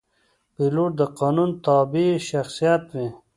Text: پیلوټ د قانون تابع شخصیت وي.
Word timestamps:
پیلوټ 0.55 0.91
د 0.99 1.01
قانون 1.19 1.49
تابع 1.65 2.09
شخصیت 2.29 2.83
وي. 2.93 3.07